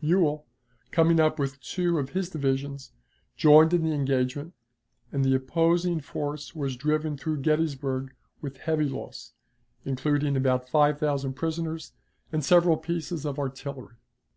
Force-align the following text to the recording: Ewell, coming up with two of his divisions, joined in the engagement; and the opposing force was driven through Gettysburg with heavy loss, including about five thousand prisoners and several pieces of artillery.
Ewell, 0.00 0.46
coming 0.92 1.18
up 1.18 1.36
with 1.40 1.60
two 1.60 1.98
of 1.98 2.10
his 2.10 2.30
divisions, 2.30 2.92
joined 3.36 3.74
in 3.74 3.82
the 3.82 3.90
engagement; 3.92 4.54
and 5.10 5.24
the 5.24 5.34
opposing 5.34 5.98
force 6.00 6.54
was 6.54 6.76
driven 6.76 7.16
through 7.16 7.38
Gettysburg 7.40 8.14
with 8.40 8.58
heavy 8.58 8.88
loss, 8.88 9.32
including 9.84 10.36
about 10.36 10.68
five 10.68 11.00
thousand 11.00 11.32
prisoners 11.32 11.90
and 12.30 12.44
several 12.44 12.76
pieces 12.76 13.26
of 13.26 13.36
artillery. 13.40 13.96